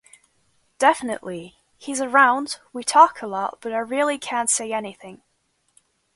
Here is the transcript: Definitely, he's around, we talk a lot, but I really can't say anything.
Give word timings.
Definitely, 0.79 1.57
he's 1.77 2.01
around, 2.01 2.57
we 2.73 2.83
talk 2.83 3.21
a 3.21 3.27
lot, 3.27 3.59
but 3.61 3.71
I 3.71 3.77
really 3.77 4.17
can't 4.17 4.49
say 4.49 4.73
anything. 4.73 5.21